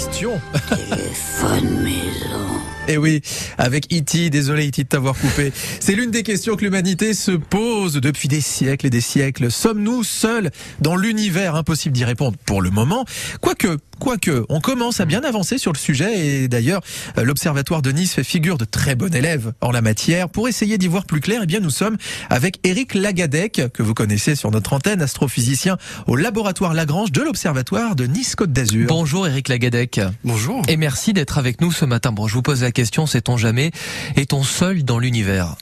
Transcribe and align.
question. 0.00 0.40
Téléphone 0.70 1.82
maison. 1.82 2.69
Eh 2.92 2.96
oui, 2.96 3.22
avec 3.56 3.86
E.T., 3.92 4.30
désolé 4.30 4.66
E.T. 4.66 4.82
de 4.82 4.88
t'avoir 4.88 5.14
coupé. 5.14 5.52
C'est 5.78 5.94
l'une 5.94 6.10
des 6.10 6.24
questions 6.24 6.56
que 6.56 6.64
l'humanité 6.64 7.14
se 7.14 7.30
pose 7.30 7.92
depuis 7.92 8.26
des 8.26 8.40
siècles 8.40 8.86
et 8.86 8.90
des 8.90 9.00
siècles. 9.00 9.48
Sommes-nous 9.48 10.02
seuls 10.02 10.50
dans 10.80 10.96
l'univers? 10.96 11.54
Impossible 11.54 11.94
d'y 11.94 12.04
répondre 12.04 12.36
pour 12.44 12.60
le 12.60 12.70
moment. 12.70 13.04
Quoique, 13.40 13.78
quoique, 14.00 14.44
on 14.48 14.60
commence 14.60 14.98
à 14.98 15.04
bien 15.04 15.22
avancer 15.22 15.56
sur 15.56 15.72
le 15.72 15.78
sujet 15.78 16.18
et 16.18 16.48
d'ailleurs, 16.48 16.80
euh, 17.16 17.22
l'Observatoire 17.22 17.80
de 17.80 17.92
Nice 17.92 18.14
fait 18.14 18.24
figure 18.24 18.58
de 18.58 18.64
très 18.64 18.96
bon 18.96 19.14
élève 19.14 19.52
en 19.60 19.70
la 19.70 19.82
matière. 19.82 20.28
Pour 20.28 20.48
essayer 20.48 20.76
d'y 20.76 20.88
voir 20.88 21.04
plus 21.04 21.20
clair, 21.20 21.42
eh 21.44 21.46
bien, 21.46 21.60
nous 21.60 21.70
sommes 21.70 21.96
avec 22.28 22.58
Eric 22.64 22.94
Lagadec, 22.94 23.62
que 23.72 23.84
vous 23.84 23.94
connaissez 23.94 24.34
sur 24.34 24.50
notre 24.50 24.72
antenne, 24.72 25.00
astrophysicien 25.00 25.78
au 26.08 26.16
laboratoire 26.16 26.74
Lagrange 26.74 27.12
de 27.12 27.22
l'Observatoire 27.22 27.94
de 27.94 28.06
Nice-Côte 28.06 28.52
d'Azur. 28.52 28.88
Bonjour 28.88 29.28
Eric 29.28 29.46
Lagadec. 29.46 30.00
Bonjour. 30.24 30.62
Et 30.66 30.76
merci 30.76 31.12
d'être 31.12 31.38
avec 31.38 31.60
nous 31.60 31.70
ce 31.70 31.84
matin. 31.84 32.10
Bon, 32.10 32.26
je 32.26 32.34
vous 32.34 32.42
pose 32.42 32.62
la 32.62 32.72
question, 32.72 32.79
sait-on 33.06 33.36
jamais, 33.36 33.70
est-on 34.16 34.42
seul 34.42 34.82
dans 34.84 34.98
l'univers? 34.98 35.56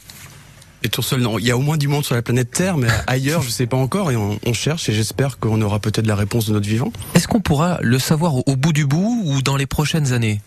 Et 0.85 0.89
tout 0.89 1.03
seul, 1.03 1.21
non. 1.21 1.39
Il 1.41 1.45
y 1.47 1.51
a 1.51 1.57
au 1.57 1.61
moins 1.61 1.77
du 1.77 1.89
monde 1.89 2.05
sur 2.05 2.15
la 2.15 2.23
planète 2.23 2.51
Terre, 2.53 2.77
mais 2.77 2.87
ailleurs, 3.09 3.43
je 3.43 3.51
sais 3.51 3.67
pas 3.67 3.77
encore, 3.77 4.11
et 4.13 4.17
on, 4.17 4.39
on 4.47 4.53
cherche, 4.53 4.89
et 4.89 4.93
j'espère 4.93 5.39
qu'on 5.39 5.61
aura 5.61 5.81
peut-être 5.81 6.07
la 6.07 6.15
réponse 6.15 6.47
de 6.47 6.53
notre 6.53 6.69
vivant. 6.69 6.93
Est-ce 7.15 7.27
qu'on 7.27 7.41
pourra 7.41 7.79
le 7.83 7.99
savoir 7.99 8.37
au, 8.37 8.45
au 8.47 8.55
bout 8.57 8.73
du 8.73 8.87
bout 8.87 9.23
ou 9.25 9.43
dans 9.43 9.57
les 9.57 9.67
prochaines 9.67 10.13
années? 10.13 10.41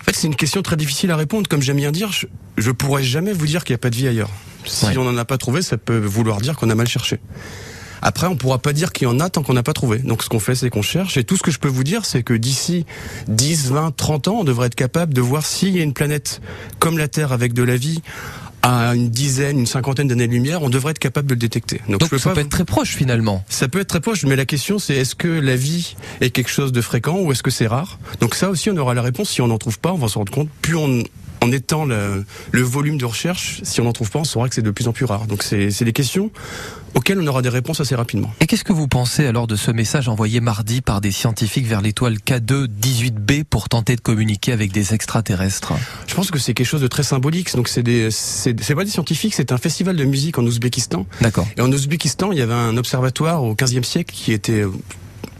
En 0.00 0.04
fait, 0.04 0.14
c'est 0.14 0.26
une 0.26 0.36
question 0.36 0.60
très 0.62 0.76
difficile 0.76 1.10
à 1.10 1.16
répondre. 1.16 1.48
Comme 1.48 1.62
j'aime 1.62 1.76
bien 1.78 1.92
dire, 1.92 2.12
je, 2.12 2.26
je 2.58 2.70
pourrais 2.70 3.02
jamais 3.02 3.32
vous 3.32 3.46
dire 3.46 3.64
qu'il 3.64 3.72
n'y 3.72 3.76
a 3.76 3.78
pas 3.78 3.90
de 3.90 3.96
vie 3.96 4.08
ailleurs. 4.08 4.30
Si 4.66 4.84
Ouais. 4.86 4.96
on 4.98 5.04
n'en 5.04 5.16
a 5.16 5.24
pas 5.24 5.38
trouvé, 5.38 5.62
ça 5.62 5.78
peut 5.78 5.98
vouloir 5.98 6.40
dire 6.42 6.56
qu'on 6.56 6.68
a 6.68 6.74
mal 6.74 6.86
cherché. 6.88 7.18
Après, 8.02 8.26
on 8.26 8.36
pourra 8.36 8.58
pas 8.58 8.72
dire 8.72 8.92
qu'il 8.92 9.06
y 9.06 9.10
en 9.10 9.20
a 9.20 9.30
tant 9.30 9.42
qu'on 9.42 9.54
n'a 9.54 9.62
pas 9.62 9.72
trouvé. 9.72 9.98
Donc, 9.98 10.22
ce 10.22 10.28
qu'on 10.28 10.40
fait, 10.40 10.54
c'est 10.54 10.70
qu'on 10.70 10.82
cherche. 10.82 11.16
Et 11.16 11.24
tout 11.24 11.36
ce 11.36 11.42
que 11.42 11.50
je 11.50 11.58
peux 11.58 11.68
vous 11.68 11.84
dire, 11.84 12.04
c'est 12.04 12.22
que 12.22 12.34
d'ici 12.34 12.86
10, 13.28 13.70
20, 13.70 13.96
30 13.96 14.28
ans, 14.28 14.36
on 14.40 14.44
devrait 14.44 14.66
être 14.68 14.74
capable 14.74 15.14
de 15.14 15.20
voir 15.20 15.44
s'il 15.44 15.76
y 15.76 15.80
a 15.80 15.82
une 15.82 15.94
planète 15.94 16.40
comme 16.78 16.98
la 16.98 17.08
Terre 17.08 17.32
avec 17.32 17.52
de 17.52 17.62
la 17.62 17.76
vie 17.76 18.00
à 18.62 18.94
une 18.94 19.08
dizaine, 19.08 19.58
une 19.60 19.66
cinquantaine 19.66 20.08
d'années-lumière, 20.08 20.62
on 20.62 20.68
devrait 20.68 20.90
être 20.90 20.98
capable 20.98 21.28
de 21.28 21.32
le 21.34 21.38
détecter. 21.38 21.80
Donc, 21.88 22.00
Donc 22.00 22.04
je 22.04 22.08
peux 22.10 22.18
ça 22.18 22.28
pas 22.30 22.34
peut 22.34 22.40
être 22.42 22.50
très 22.50 22.66
proche 22.66 22.94
finalement. 22.94 23.42
ça 23.48 23.68
peut 23.68 23.80
être 23.80 23.88
très 23.88 24.00
proche, 24.00 24.24
mais 24.24 24.36
la 24.36 24.44
question 24.44 24.78
c'est 24.78 24.96
est-ce 24.96 25.14
que 25.14 25.28
la 25.28 25.56
vie 25.56 25.96
est 26.20 26.28
quelque 26.28 26.50
chose 26.50 26.70
de 26.70 26.82
fréquent 26.82 27.18
ou 27.20 27.32
est-ce 27.32 27.42
que 27.42 27.50
c'est 27.50 27.66
rare? 27.66 27.98
Donc 28.20 28.34
ça 28.34 28.50
aussi, 28.50 28.68
on 28.70 28.76
aura 28.76 28.92
la 28.92 29.00
réponse. 29.00 29.30
Si 29.30 29.40
on 29.40 29.46
n'en 29.46 29.56
trouve 29.56 29.78
pas, 29.78 29.92
on 29.92 29.96
va 29.96 30.08
se 30.08 30.18
rendre 30.18 30.30
compte. 30.30 30.50
Plus 30.60 30.76
on 30.76 31.02
en 31.42 31.52
étant 31.52 31.84
le, 31.84 32.24
le 32.50 32.62
volume 32.62 32.98
de 32.98 33.04
recherche, 33.04 33.60
si 33.62 33.80
on 33.80 33.84
n'en 33.84 33.92
trouve 33.92 34.10
pas, 34.10 34.18
on 34.18 34.24
saura 34.24 34.48
que 34.48 34.54
c'est 34.54 34.62
de 34.62 34.70
plus 34.70 34.88
en 34.88 34.92
plus 34.92 35.04
rare. 35.04 35.26
Donc 35.26 35.42
c'est 35.42 35.84
des 35.84 35.92
questions 35.92 36.30
auxquelles 36.94 37.20
on 37.20 37.26
aura 37.26 37.40
des 37.40 37.48
réponses 37.48 37.80
assez 37.80 37.94
rapidement. 37.94 38.32
Et 38.40 38.46
qu'est-ce 38.46 38.64
que 38.64 38.72
vous 38.72 38.88
pensez 38.88 39.26
alors 39.26 39.46
de 39.46 39.56
ce 39.56 39.70
message 39.70 40.08
envoyé 40.08 40.40
mardi 40.40 40.80
par 40.80 41.00
des 41.00 41.12
scientifiques 41.12 41.66
vers 41.66 41.80
l'étoile 41.80 42.16
K2 42.16 42.66
18b 42.66 43.44
pour 43.44 43.68
tenter 43.68 43.96
de 43.96 44.00
communiquer 44.00 44.52
avec 44.52 44.72
des 44.72 44.92
extraterrestres? 44.92 45.72
Je 46.06 46.14
pense 46.14 46.30
que 46.30 46.38
c'est 46.38 46.52
quelque 46.54 46.66
chose 46.66 46.82
de 46.82 46.88
très 46.88 47.04
symbolique. 47.04 47.54
Donc 47.54 47.68
c'est 47.68 47.82
des, 47.82 48.10
c'est 48.10 48.54
pas 48.74 48.84
des 48.84 48.90
scientifiques, 48.90 49.34
c'est 49.34 49.52
un 49.52 49.58
festival 49.58 49.96
de 49.96 50.04
musique 50.04 50.38
en 50.38 50.42
Ouzbékistan. 50.44 51.06
D'accord. 51.20 51.46
Et 51.56 51.60
en 51.60 51.70
Ouzbékistan, 51.70 52.32
il 52.32 52.38
y 52.38 52.42
avait 52.42 52.54
un 52.54 52.76
observatoire 52.76 53.44
au 53.44 53.54
15e 53.54 53.84
siècle 53.84 54.14
qui 54.14 54.32
était 54.32 54.64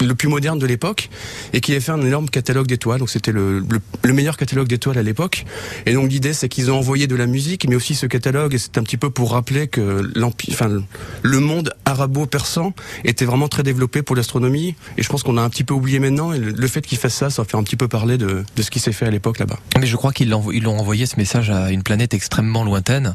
le 0.00 0.14
plus 0.14 0.28
moderne 0.28 0.58
de 0.58 0.66
l'époque 0.66 1.10
et 1.52 1.60
qui 1.60 1.72
avait 1.72 1.80
fait 1.80 1.92
un 1.92 2.00
énorme 2.02 2.28
catalogue 2.28 2.66
d'étoiles. 2.66 2.98
Donc 3.00 3.10
c'était 3.10 3.32
le, 3.32 3.60
le, 3.60 3.80
le 4.02 4.12
meilleur 4.12 4.36
catalogue 4.36 4.68
d'étoiles 4.68 4.98
à 4.98 5.02
l'époque. 5.02 5.44
Et 5.86 5.92
donc 5.94 6.10
l'idée 6.10 6.32
c'est 6.32 6.48
qu'ils 6.48 6.70
ont 6.70 6.76
envoyé 6.78 7.06
de 7.06 7.16
la 7.16 7.26
musique, 7.26 7.66
mais 7.68 7.76
aussi 7.76 7.94
ce 7.94 8.06
catalogue. 8.06 8.54
Et 8.54 8.58
c'est 8.58 8.78
un 8.78 8.82
petit 8.82 8.96
peu 8.96 9.10
pour 9.10 9.32
rappeler 9.32 9.68
que 9.68 10.10
l'empire, 10.14 10.54
enfin 10.54 10.68
le- 11.22 11.40
monde 11.40 11.72
arabo-persan 11.84 12.72
était 13.04 13.24
vraiment 13.24 13.48
très 13.48 13.62
développé 13.62 14.02
pour 14.02 14.14
l'astronomie. 14.16 14.74
Et 14.98 15.02
je 15.02 15.08
pense 15.08 15.22
qu'on 15.22 15.36
a 15.36 15.42
un 15.42 15.48
petit 15.48 15.64
peu 15.64 15.74
oublié 15.74 15.98
maintenant. 15.98 16.32
Et 16.32 16.38
le, 16.38 16.50
le 16.50 16.66
fait 16.68 16.82
qu'ils 16.82 16.98
fassent 16.98 17.14
ça, 17.14 17.30
ça 17.30 17.44
fait 17.44 17.56
un 17.56 17.62
petit 17.62 17.76
peu 17.76 17.88
parler 17.88 18.18
de, 18.18 18.44
de 18.56 18.62
ce 18.62 18.70
qui 18.70 18.78
s'est 18.80 18.92
fait 18.92 19.06
à 19.06 19.10
l'époque 19.10 19.38
là-bas. 19.38 19.58
Mais 19.78 19.86
je 19.86 19.96
crois 19.96 20.12
qu'ils 20.12 20.28
l'ont 20.30 20.50
ils 20.52 20.62
l'ont 20.62 20.78
envoyé 20.78 21.06
ce 21.06 21.16
message 21.16 21.50
à 21.50 21.70
une 21.70 21.82
planète 21.82 22.14
extrêmement 22.14 22.64
lointaine. 22.64 23.14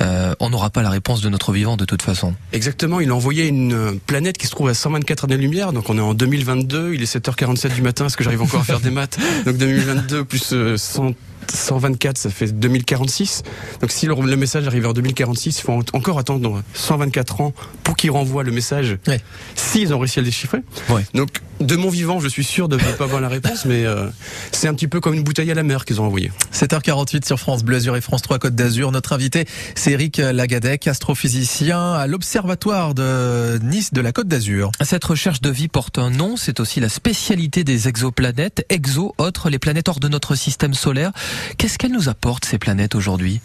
Euh, 0.00 0.34
on 0.40 0.50
n'aura 0.50 0.70
pas 0.70 0.82
la 0.82 0.90
réponse 0.90 1.20
de 1.20 1.28
notre 1.28 1.52
vivant 1.52 1.76
de 1.76 1.84
toute 1.84 2.02
façon. 2.02 2.34
Exactement, 2.52 3.00
il 3.00 3.10
a 3.10 3.14
envoyé 3.14 3.46
une 3.46 3.72
euh, 3.72 3.92
planète 4.06 4.38
qui 4.38 4.46
se 4.46 4.52
trouve 4.52 4.68
à 4.68 4.74
124 4.74 5.24
années-lumière, 5.24 5.72
donc 5.72 5.90
on 5.90 5.98
est 5.98 6.00
en 6.00 6.14
2022, 6.18 6.94
il 6.94 7.02
est 7.02 7.16
7h47 7.16 7.74
du 7.74 7.82
matin, 7.82 8.06
est-ce 8.06 8.16
que 8.16 8.24
j'arrive 8.24 8.42
encore 8.42 8.60
à 8.60 8.64
faire 8.64 8.80
des 8.80 8.90
maths? 8.90 9.18
Donc 9.46 9.56
2022 9.56 10.24
plus 10.24 10.52
euh, 10.52 10.76
100 10.76 11.14
124, 11.52 12.18
ça 12.18 12.30
fait 12.30 12.46
2046. 12.52 13.42
Donc 13.80 13.90
si 13.90 14.06
le, 14.06 14.14
le 14.14 14.36
message 14.36 14.66
arrive 14.66 14.86
en 14.86 14.92
2046, 14.92 15.58
il 15.58 15.62
faut 15.62 15.72
en- 15.72 15.82
encore 15.92 16.18
attendre 16.18 16.62
124 16.74 17.40
ans 17.40 17.52
pour 17.84 17.96
qu'ils 17.96 18.10
renvoient 18.10 18.44
le 18.44 18.52
message, 18.52 18.98
Ouais. 19.06 19.20
s'ils 19.54 19.92
ont 19.94 19.98
réussi 19.98 20.18
à 20.18 20.22
le 20.22 20.26
déchiffrer. 20.26 20.58
Ouais. 20.90 21.04
Donc 21.14 21.28
de 21.60 21.74
mon 21.74 21.88
vivant, 21.90 22.20
je 22.20 22.28
suis 22.28 22.44
sûr 22.44 22.68
de 22.68 22.76
ne 22.76 22.80
pas 22.92 23.04
avoir 23.04 23.20
la 23.20 23.28
réponse, 23.28 23.64
mais 23.64 23.84
euh, 23.84 24.06
c'est 24.52 24.68
un 24.68 24.74
petit 24.74 24.86
peu 24.86 25.00
comme 25.00 25.14
une 25.14 25.24
bouteille 25.24 25.50
à 25.50 25.54
la 25.54 25.64
mer 25.64 25.84
qu'ils 25.84 26.00
ont 26.00 26.04
envoyée. 26.04 26.30
7h48 26.54 27.26
sur 27.26 27.38
France 27.40 27.64
Bleu 27.64 27.76
Azur 27.78 27.96
et 27.96 28.00
France 28.00 28.22
3 28.22 28.38
Côte 28.38 28.54
d'Azur. 28.54 28.92
Notre 28.92 29.12
invité, 29.12 29.44
c'est 29.74 29.90
Eric 29.92 30.18
Lagadec, 30.18 30.86
astrophysicien 30.86 31.94
à 31.94 32.06
l'Observatoire 32.06 32.94
de 32.94 33.58
Nice 33.62 33.92
de 33.92 34.00
la 34.00 34.12
Côte 34.12 34.28
d'Azur. 34.28 34.70
Cette 34.82 35.04
recherche 35.04 35.40
de 35.40 35.50
vie 35.50 35.66
porte 35.68 35.98
un 35.98 36.10
nom, 36.10 36.36
c'est 36.36 36.60
aussi 36.60 36.78
la 36.78 36.88
spécialité 36.88 37.64
des 37.64 37.88
exoplanètes. 37.88 38.64
Exo, 38.68 39.14
autres, 39.18 39.50
les 39.50 39.58
planètes 39.58 39.88
hors 39.88 39.98
de 40.00 40.08
notre 40.08 40.36
système 40.36 40.74
solaire. 40.74 41.10
Qu'est-ce 41.56 41.78
qu'elles 41.78 41.92
nous 41.92 42.08
apportent 42.08 42.44
ces 42.44 42.58
planètes 42.58 42.94
aujourd'hui? 42.94 43.40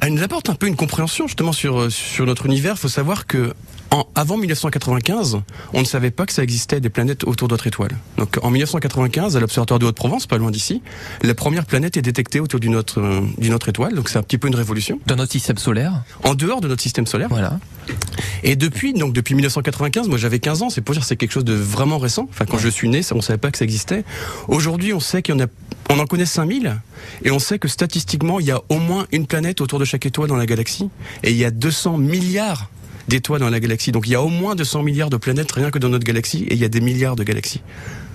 Elle 0.00 0.14
nous 0.14 0.22
apporte 0.22 0.50
un 0.50 0.54
peu 0.54 0.66
une 0.66 0.76
compréhension 0.76 1.26
justement 1.28 1.52
sur 1.52 1.80
euh, 1.80 1.90
sur 1.90 2.26
notre 2.26 2.46
univers. 2.46 2.74
Il 2.74 2.80
faut 2.80 2.88
savoir 2.88 3.26
que 3.26 3.54
en, 3.92 4.06
avant 4.14 4.38
1995, 4.38 5.42
on 5.74 5.80
ne 5.80 5.84
savait 5.84 6.10
pas 6.10 6.24
que 6.24 6.32
ça 6.32 6.42
existait 6.42 6.80
des 6.80 6.88
planètes 6.88 7.24
autour 7.24 7.46
d'autres 7.46 7.66
étoiles. 7.66 7.92
Donc 8.16 8.38
en 8.42 8.50
1995, 8.50 9.36
à 9.36 9.40
l'Observatoire 9.40 9.78
de 9.78 9.84
Haute-Provence, 9.84 10.26
pas 10.26 10.38
loin 10.38 10.50
d'ici, 10.50 10.82
la 11.22 11.34
première 11.34 11.66
planète 11.66 11.98
est 11.98 12.02
détectée 12.02 12.40
autour 12.40 12.58
d'une 12.58 12.74
autre 12.74 13.00
euh, 13.00 13.20
d'une 13.36 13.52
autre 13.52 13.68
étoile. 13.68 13.94
Donc 13.94 14.08
c'est 14.08 14.18
un 14.18 14.22
petit 14.22 14.38
peu 14.38 14.48
une 14.48 14.54
révolution 14.54 14.98
Dans 15.06 15.16
notre 15.16 15.32
système 15.32 15.58
solaire 15.58 15.92
en 16.24 16.34
dehors 16.34 16.62
de 16.62 16.68
notre 16.68 16.82
système 16.82 17.06
solaire. 17.06 17.28
Voilà. 17.28 17.60
Et 18.42 18.56
depuis, 18.56 18.94
donc 18.94 19.12
depuis 19.12 19.34
1995, 19.34 20.08
moi 20.08 20.16
j'avais 20.16 20.38
15 20.38 20.62
ans, 20.62 20.70
c'est 20.70 20.80
pour 20.80 20.94
dire 20.94 21.02
que 21.02 21.08
c'est 21.08 21.16
quelque 21.16 21.32
chose 21.32 21.44
de 21.44 21.54
vraiment 21.54 21.98
récent. 21.98 22.26
Enfin, 22.30 22.46
quand 22.46 22.58
je 22.58 22.68
suis 22.68 22.88
né, 22.88 23.02
ça, 23.02 23.14
on 23.14 23.20
savait 23.20 23.38
pas 23.38 23.50
que 23.50 23.58
ça 23.58 23.64
existait. 23.64 24.04
Aujourd'hui, 24.48 24.94
on 24.94 25.00
sait 25.00 25.20
qu'il 25.20 25.34
y 25.34 25.38
en 25.38 25.44
a, 25.44 25.48
on 25.90 25.98
en 25.98 26.06
connaît 26.06 26.26
5000, 26.26 26.80
et 27.24 27.30
on 27.30 27.38
sait 27.38 27.58
que 27.58 27.68
statistiquement, 27.68 28.40
il 28.40 28.46
y 28.46 28.50
a 28.50 28.62
au 28.70 28.78
moins 28.78 29.06
une 29.12 29.26
planète 29.26 29.60
autour 29.60 29.78
de 29.78 29.84
chaque 29.84 30.06
étoile 30.06 30.28
dans 30.28 30.36
la 30.36 30.46
galaxie, 30.46 30.88
et 31.22 31.30
il 31.30 31.36
y 31.36 31.44
a 31.44 31.50
200 31.50 31.98
milliards 31.98 32.70
d'étoiles 33.08 33.40
dans 33.40 33.50
la 33.50 33.60
galaxie. 33.60 33.92
Donc 33.92 34.06
il 34.06 34.12
y 34.12 34.14
a 34.14 34.22
au 34.22 34.28
moins 34.28 34.54
200 34.54 34.82
milliards 34.82 35.10
de 35.10 35.16
planètes 35.16 35.52
rien 35.52 35.70
que 35.70 35.78
dans 35.78 35.88
notre 35.88 36.04
galaxie, 36.04 36.44
et 36.44 36.54
il 36.54 36.60
y 36.60 36.64
a 36.64 36.68
des 36.68 36.80
milliards 36.80 37.16
de 37.16 37.24
galaxies. 37.24 37.62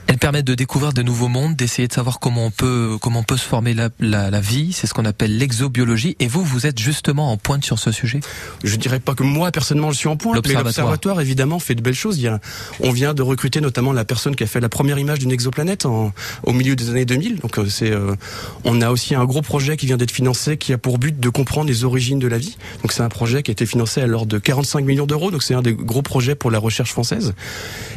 Elles 0.07 0.17
permettent 0.17 0.47
de 0.47 0.55
découvrir 0.55 0.93
de 0.93 1.01
nouveaux 1.03 1.27
mondes, 1.27 1.55
d'essayer 1.55 1.87
de 1.87 1.93
savoir 1.93 2.19
comment 2.19 2.45
on 2.45 2.51
peut, 2.51 2.97
comment 3.01 3.19
on 3.19 3.23
peut 3.23 3.35
se 3.35 3.45
former 3.45 3.73
la, 3.73 3.89
la, 3.99 4.31
la 4.31 4.39
vie. 4.39 4.71
C'est 4.71 4.87
ce 4.87 4.93
qu'on 4.93 5.03
appelle 5.03 5.37
l'exobiologie. 5.37 6.15
Et 6.19 6.27
vous, 6.27 6.43
vous 6.45 6.65
êtes 6.65 6.79
justement 6.79 7.31
en 7.31 7.37
pointe 7.37 7.65
sur 7.65 7.77
ce 7.77 7.91
sujet. 7.91 8.21
Je 8.63 8.75
dirais 8.77 9.01
pas 9.01 9.15
que 9.15 9.23
moi 9.23 9.51
personnellement 9.51 9.91
je 9.91 9.97
suis 9.97 10.07
en 10.07 10.15
point, 10.15 10.31
mais 10.31 10.37
L'observatoire. 10.37 10.65
l'observatoire 10.65 11.21
évidemment 11.21 11.59
fait 11.59 11.75
de 11.75 11.81
belles 11.81 11.93
choses. 11.93 12.17
Il 12.19 12.23
y 12.23 12.27
a, 12.27 12.39
on 12.79 12.91
vient 12.91 13.13
de 13.13 13.21
recruter 13.21 13.59
notamment 13.59 13.91
la 13.91 14.05
personne 14.05 14.35
qui 14.35 14.43
a 14.43 14.47
fait 14.47 14.61
la 14.61 14.69
première 14.69 14.97
image 14.97 15.19
d'une 15.19 15.31
exoplanète 15.31 15.85
en, 15.85 16.13
au 16.43 16.53
milieu 16.53 16.77
des 16.77 16.89
années 16.89 17.05
2000. 17.05 17.39
Donc 17.39 17.59
euh, 17.59 17.67
c'est, 17.67 17.91
euh, 17.91 18.15
on 18.63 18.79
a 18.81 18.89
aussi 18.91 19.13
un 19.13 19.25
gros 19.25 19.41
projet 19.41 19.75
qui 19.75 19.87
vient 19.87 19.97
d'être 19.97 20.11
financé, 20.11 20.55
qui 20.55 20.71
a 20.71 20.77
pour 20.77 20.99
but 20.99 21.19
de 21.19 21.29
comprendre 21.29 21.67
les 21.67 21.83
origines 21.83 22.19
de 22.19 22.27
la 22.27 22.37
vie. 22.37 22.55
Donc 22.81 22.93
c'est 22.93 23.03
un 23.03 23.09
projet 23.09 23.43
qui 23.43 23.51
a 23.51 23.53
été 23.53 23.65
financé 23.65 24.01
à 24.01 24.07
l'ordre 24.07 24.27
de 24.27 24.37
45 24.37 24.85
millions 24.85 25.05
d'euros. 25.05 25.31
Donc 25.31 25.43
c'est 25.43 25.53
un 25.53 25.61
des 25.61 25.73
gros 25.73 26.01
projets 26.01 26.35
pour 26.35 26.49
la 26.49 26.59
recherche 26.59 26.91
française. 26.91 27.33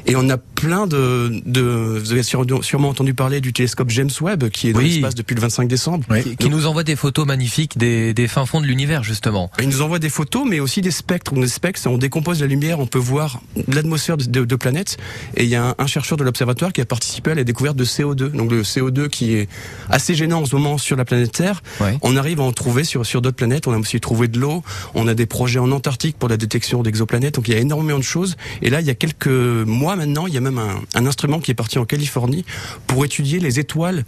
Et 0.06 0.16
on 0.16 0.28
a 0.28 0.38
plein 0.38 0.88
de, 0.88 1.40
de 1.46 1.99
vous 2.00 2.12
avez 2.12 2.22
sûrement 2.22 2.88
entendu 2.88 3.14
parler 3.14 3.40
du 3.40 3.52
télescope 3.52 3.90
James 3.90 4.10
Webb 4.20 4.48
qui 4.50 4.68
est 4.68 4.72
dans 4.72 4.78
Oui. 4.80 4.90
l'espace 4.90 5.14
depuis 5.14 5.34
le 5.34 5.40
25 5.40 5.68
décembre. 5.68 6.06
Qui, 6.22 6.36
qui 6.36 6.48
nous 6.50 6.66
envoie 6.66 6.82
des 6.84 6.96
photos 6.96 7.26
magnifiques 7.26 7.78
des, 7.78 8.14
des 8.14 8.28
fins 8.28 8.46
fonds 8.46 8.60
de 8.60 8.66
l'univers, 8.66 9.02
justement. 9.02 9.50
Il 9.60 9.68
nous 9.68 9.82
envoie 9.82 9.98
des 9.98 10.08
photos, 10.10 10.44
mais 10.48 10.60
aussi 10.60 10.80
des 10.80 10.90
spectres. 10.90 11.32
Des 11.34 11.46
spectres, 11.48 11.80
on 11.86 11.98
décompose 11.98 12.40
la 12.40 12.46
lumière, 12.46 12.80
on 12.80 12.86
peut 12.86 12.98
voir 12.98 13.40
l'atmosphère 13.68 14.16
de, 14.16 14.24
de, 14.24 14.44
de 14.44 14.56
planètes. 14.56 14.96
Et 15.36 15.44
il 15.44 15.48
y 15.50 15.56
a 15.56 15.64
un, 15.70 15.74
un 15.78 15.86
chercheur 15.86 16.16
de 16.18 16.24
l'observatoire 16.24 16.72
qui 16.72 16.80
a 16.80 16.84
participé 16.84 17.30
à 17.32 17.34
la 17.34 17.44
découverte 17.44 17.76
de 17.76 17.84
CO2. 17.84 18.30
Donc 18.32 18.50
le 18.50 18.62
CO2 18.62 19.08
qui 19.08 19.34
est 19.34 19.48
assez 19.88 20.14
gênant 20.14 20.40
en 20.42 20.44
ce 20.46 20.54
moment 20.56 20.78
sur 20.78 20.96
la 20.96 21.04
planète 21.04 21.32
Terre. 21.32 21.62
Ouais. 21.80 21.98
On 22.02 22.16
arrive 22.16 22.40
à 22.40 22.44
en 22.44 22.52
trouver 22.52 22.84
sur, 22.84 23.04
sur 23.06 23.22
d'autres 23.22 23.36
planètes. 23.36 23.66
On 23.66 23.72
a 23.72 23.78
aussi 23.78 24.00
trouvé 24.00 24.28
de 24.28 24.38
l'eau. 24.38 24.62
On 24.94 25.06
a 25.08 25.14
des 25.14 25.26
projets 25.26 25.58
en 25.58 25.70
Antarctique 25.70 26.16
pour 26.18 26.28
la 26.28 26.36
détection 26.36 26.82
d'exoplanètes. 26.82 27.34
Donc 27.34 27.48
il 27.48 27.54
y 27.54 27.56
a 27.56 27.60
énormément 27.60 27.98
de 27.98 28.04
choses. 28.04 28.36
Et 28.62 28.70
là, 28.70 28.80
il 28.80 28.86
y 28.86 28.90
a 28.90 28.94
quelques 28.94 29.26
mois 29.28 29.96
maintenant, 29.96 30.26
il 30.26 30.34
y 30.34 30.36
a 30.36 30.40
même 30.40 30.58
un, 30.58 30.80
un 30.94 31.06
instrument 31.06 31.40
qui 31.40 31.50
est 31.50 31.54
parti 31.54 31.78
en 31.78 31.84
Californie 31.90 32.44
pour 32.86 33.04
étudier 33.04 33.40
les 33.40 33.58
étoiles 33.58 34.04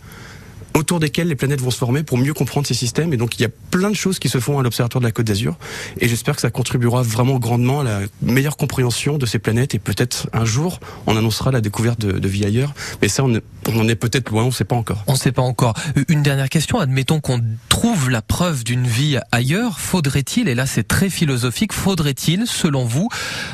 autour 0.74 1.00
desquelles 1.00 1.28
les 1.28 1.34
planètes 1.34 1.60
vont 1.60 1.70
se 1.70 1.78
former 1.78 2.02
pour 2.02 2.18
mieux 2.18 2.34
comprendre 2.34 2.66
ces 2.66 2.74
systèmes. 2.74 3.12
Et 3.12 3.16
donc, 3.16 3.38
il 3.38 3.42
y 3.42 3.44
a 3.44 3.48
plein 3.70 3.90
de 3.90 3.94
choses 3.94 4.18
qui 4.18 4.28
se 4.28 4.38
font 4.38 4.58
à 4.58 4.62
l'Observatoire 4.62 5.00
de 5.00 5.06
la 5.06 5.12
Côte 5.12 5.26
d'Azur. 5.26 5.56
Et 6.00 6.08
j'espère 6.08 6.34
que 6.34 6.40
ça 6.40 6.50
contribuera 6.50 7.02
vraiment 7.02 7.38
grandement 7.38 7.80
à 7.80 7.84
la 7.84 8.00
meilleure 8.22 8.56
compréhension 8.56 9.18
de 9.18 9.26
ces 9.26 9.38
planètes. 9.38 9.74
Et 9.74 9.78
peut-être 9.78 10.28
un 10.32 10.44
jour, 10.44 10.80
on 11.06 11.16
annoncera 11.16 11.50
la 11.50 11.60
découverte 11.60 12.00
de, 12.00 12.28
vie 12.28 12.44
ailleurs. 12.44 12.72
Mais 13.02 13.08
ça, 13.08 13.24
on, 13.24 13.40
on 13.68 13.80
en 13.80 13.88
est 13.88 13.94
peut-être 13.94 14.30
loin, 14.30 14.44
on 14.44 14.46
ne 14.46 14.52
sait 14.52 14.64
pas 14.64 14.76
encore. 14.76 15.04
On 15.06 15.12
ne 15.12 15.18
sait 15.18 15.32
pas 15.32 15.42
encore. 15.42 15.74
Une 16.08 16.22
dernière 16.22 16.48
question. 16.48 16.78
Admettons 16.78 17.20
qu'on 17.20 17.40
trouve 17.68 18.08
la 18.08 18.22
preuve 18.22 18.64
d'une 18.64 18.86
vie 18.86 19.18
ailleurs. 19.30 19.78
Faudrait-il, 19.78 20.48
et 20.48 20.54
là 20.54 20.66
c'est 20.66 20.86
très 20.86 21.10
philosophique, 21.10 21.72
faudrait-il, 21.72 22.46
selon 22.46 22.84
vous, 22.84 23.08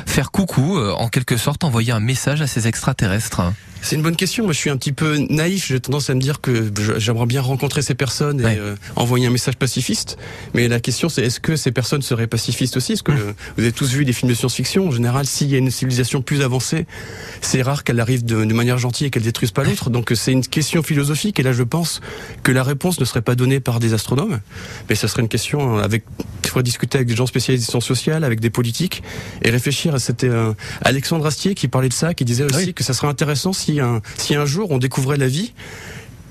faire 0.05 0.31
coucou, 0.31 0.77
euh, 0.77 0.93
en 0.93 1.09
quelque 1.09 1.35
sorte, 1.35 1.63
envoyer 1.63 1.91
un 1.91 1.99
message 1.99 2.41
à 2.41 2.47
ces 2.47 2.67
extraterrestres? 2.67 3.41
C'est 3.81 3.95
une 3.95 4.01
bonne 4.01 4.15
question. 4.15 4.43
Moi, 4.43 4.53
je 4.53 4.57
suis 4.57 4.69
un 4.69 4.77
petit 4.77 4.91
peu 4.91 5.17
naïf. 5.29 5.67
J'ai 5.67 5.79
tendance 5.79 6.09
à 6.09 6.13
me 6.15 6.19
dire 6.19 6.41
que 6.41 6.71
j'aimerais 6.97 7.25
bien 7.25 7.41
rencontrer 7.41 7.81
ces 7.81 7.95
personnes 7.95 8.41
et 8.41 8.43
Ouais. 8.43 8.57
euh, 8.59 8.75
envoyer 8.95 9.25
un 9.27 9.29
message 9.29 9.55
pacifiste. 9.55 10.17
Mais 10.53 10.67
la 10.67 10.79
question, 10.79 11.07
c'est 11.09 11.23
est-ce 11.23 11.39
que 11.39 11.55
ces 11.55 11.71
personnes 11.71 12.01
seraient 12.01 12.27
pacifistes 12.27 12.75
aussi? 12.77 12.93
Est-ce 12.93 13.03
que 13.03 13.11
euh, 13.11 13.33
vous 13.57 13.63
avez 13.63 13.71
tous 13.71 13.89
vu 13.91 14.05
des 14.05 14.13
films 14.13 14.29
de 14.29 14.35
science-fiction? 14.35 14.87
En 14.87 14.91
général, 14.91 15.25
s'il 15.25 15.49
y 15.49 15.55
a 15.55 15.57
une 15.57 15.71
civilisation 15.71 16.21
plus 16.21 16.41
avancée, 16.41 16.85
c'est 17.41 17.61
rare 17.61 17.83
qu'elle 17.83 17.99
arrive 17.99 18.25
de, 18.25 18.43
de 18.43 18.53
manière 18.53 18.77
gentille 18.77 19.07
et 19.07 19.09
qu'elle 19.09 19.23
détruise 19.23 19.51
pas 19.51 19.63
l'autre. 19.63 19.89
Donc, 19.89 20.11
c'est 20.15 20.33
une 20.33 20.45
question 20.45 20.83
philosophique. 20.83 21.39
Et 21.39 21.43
là, 21.43 21.53
je 21.53 21.63
pense 21.63 22.01
que 22.43 22.51
la 22.51 22.63
réponse 22.63 22.99
ne 22.99 23.05
serait 23.05 23.21
pas 23.21 23.35
donnée 23.35 23.59
par 23.61 23.79
des 23.79 23.93
astronomes, 23.93 24.39
mais 24.89 24.95
ça 24.95 25.07
serait 25.07 25.21
une 25.21 25.29
question 25.29 25.77
euh, 25.77 25.81
avec. 25.83 26.03
Il 26.43 26.49
faudrait 26.49 26.63
discuter 26.63 26.97
avec 26.97 27.07
des 27.07 27.15
gens 27.15 27.27
spécialisés 27.27 27.65
en 27.67 27.71
sciences 27.71 27.85
sociales, 27.85 28.23
avec 28.23 28.39
des 28.39 28.49
politiques, 28.49 29.03
et 29.43 29.51
réfléchir. 29.51 29.99
C'était 29.99 30.27
euh, 30.29 30.53
Alexandre 30.81 31.25
Astier 31.27 31.53
qui 31.55 31.67
parlait 31.67 31.89
de 31.89 31.93
ça, 31.93 32.13
qui 32.13 32.25
disait 32.25 32.43
aussi 32.43 32.55
Oui. 32.67 32.73
que 32.73 32.83
ça 32.83 32.93
serait 32.93 33.07
intéressant 33.07 33.53
si 33.53 33.68
si 34.17 34.35
un 34.35 34.45
jour 34.45 34.71
on 34.71 34.77
découvrait 34.77 35.17
la 35.17 35.27
vie. 35.27 35.53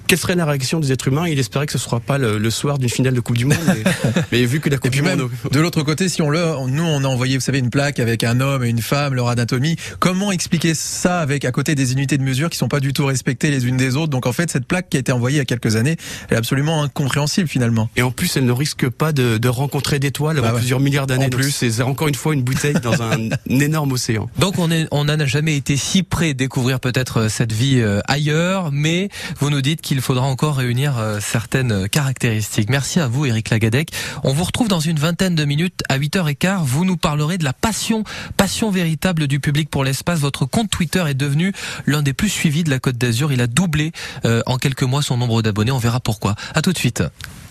Quelle 0.09 0.19
serait 0.19 0.35
la 0.35 0.47
réaction 0.47 0.81
des 0.81 0.91
êtres 0.91 1.09
humains? 1.09 1.29
Il 1.29 1.39
espérait 1.39 1.67
que 1.67 1.73
ce 1.73 1.79
ne 1.79 1.83
sera 1.83 2.01
pas 2.01 2.17
le, 2.19 2.39
le 2.39 2.51
soir 2.51 2.79
d'une 2.79 2.89
finale 2.89 3.13
de 3.15 3.21
Coupe 3.21 3.37
du 3.37 3.45
Monde, 3.45 3.59
mais, 3.67 4.23
mais 4.33 4.45
vu 4.47 4.59
que 4.59 4.71
la 4.71 4.79
Coupe 4.79 4.87
Et 4.87 4.91
puis 4.91 5.01
du 5.01 5.05
même 5.07 5.19
Monde, 5.21 5.31
de 5.53 5.61
l'autre 5.61 5.83
côté, 5.83 6.09
si 6.09 6.23
on 6.23 6.31
le, 6.31 6.43
nous 6.69 6.83
on 6.83 7.05
a 7.05 7.07
envoyé, 7.07 7.37
vous 7.37 7.43
savez, 7.45 7.59
une 7.59 7.69
plaque 7.71 8.01
avec 8.01 8.25
un 8.25 8.41
homme 8.41 8.65
et 8.65 8.69
une 8.71 8.81
femme, 8.81 9.15
leur 9.15 9.29
anatomie. 9.29 9.77
Comment 9.99 10.33
expliquer 10.33 10.73
ça 10.75 11.21
avec 11.21 11.45
à 11.45 11.53
côté 11.53 11.75
des 11.75 11.93
unités 11.93 12.17
de 12.17 12.23
mesure 12.23 12.49
qui 12.49 12.57
sont 12.57 12.69
pas 12.69 12.81
du 12.81 12.93
tout 12.95 13.05
respectées 13.05 13.51
les 13.51 13.67
unes 13.67 13.77
des 13.77 13.97
autres? 13.97 14.09
Donc 14.09 14.27
en 14.27 14.33
fait, 14.33 14.51
cette 14.51 14.65
plaque 14.67 14.89
qui 14.89 14.97
a 14.97 15.01
été 15.01 15.13
envoyée 15.13 15.37
il 15.37 15.41
y 15.41 15.43
a 15.43 15.45
quelques 15.45 15.77
années, 15.77 15.97
elle 16.31 16.37
est 16.37 16.39
absolument 16.39 16.83
incompréhensible 16.83 17.47
finalement. 17.49 17.91
et 17.95 18.03
en 18.03 18.11
plus, 18.11 18.35
elle 18.39 18.47
ne 18.47 18.53
risque 18.53 18.89
pas 18.89 19.13
de, 19.13 19.37
de 19.37 19.49
rencontrer 19.49 19.99
d'étoiles 19.99 20.39
avant 20.39 20.47
Bah 20.49 20.53
ouais. 20.55 20.59
plusieurs 20.61 20.81
milliards 20.81 21.07
d'années. 21.07 21.29
Plus. 21.29 21.51
c'est 21.51 21.83
encore 21.83 22.09
une 22.09 22.15
fois 22.15 22.33
une 22.33 22.43
bouteille 22.43 22.75
dans 22.83 23.03
un, 23.03 23.29
un 23.31 23.31
énorme 23.61 23.93
océan. 23.93 24.31
Donc 24.39 24.59
on 24.59 24.71
est, 24.71 24.87
on 24.91 25.05
n'a 25.05 25.27
jamais 25.27 25.57
été 25.57 25.77
si 25.77 26.03
près 26.03 26.33
de 26.33 26.39
découvrir 26.39 26.81
peut-être 26.81 27.19
euh, 27.19 27.29
cette 27.29 27.53
vie 27.53 27.81
euh, 27.81 28.01
ailleurs, 28.09 28.71
mais 28.73 29.11
vous 29.41 29.51
nous 29.51 29.61
dites 29.61 29.83
qu'il 29.83 29.98
faudra 30.01 30.27
encore 30.27 30.57
réunir 30.57 30.99
euh, 30.99 31.19
certaines 31.21 31.89
caractéristiques. 31.89 32.71
Merci 32.71 33.01
à 33.01 33.09
vous, 33.09 33.27
Eric 33.27 33.51
Lagadec. 33.51 33.91
On 34.25 34.33
vous 34.33 34.45
retrouve 34.45 34.69
dans 34.69 34.81
une 34.81 34.99
vingtaine 34.99 35.35
de 35.35 35.45
minutes 35.45 35.83
à 35.89 35.99
8h15. 35.99 36.63
Vous 36.65 36.85
nous 36.85 36.97
parlerez 36.97 37.39
de 37.39 37.45
la 37.45 37.53
passion, 37.53 38.05
passion 38.37 38.71
véritable 38.71 39.27
du 39.27 39.41
public 39.41 39.71
pour 39.71 39.85
l'espace. 39.85 40.21
Votre 40.21 40.45
compte 40.45 40.71
Twitter 40.71 41.05
est 41.09 41.15
devenu 41.15 41.53
l'un 41.87 42.03
des 42.03 42.13
plus 42.13 42.29
suivis 42.29 42.65
de 42.65 42.71
la 42.71 42.79
Côte 42.79 42.99
d'Azur. 42.99 43.33
Il 43.33 43.41
a 43.41 43.47
doublé 43.47 43.93
euh, 44.25 44.43
en 44.47 44.57
quelques 44.59 44.83
mois 44.83 45.03
son 45.03 45.17
nombre 45.17 45.43
d'abonnés. 45.43 45.73
On 45.73 45.79
verra 45.79 46.01
pourquoi. 46.01 46.35
À 46.55 46.63
tout 46.63 46.73
de 46.73 46.79
suite. 46.79 47.03